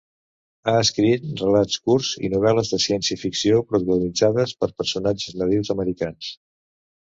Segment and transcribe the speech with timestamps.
[0.71, 6.35] Ha escrit relats curts i novel·les de ciència-ficció protagonitzades per personatges nadius americans.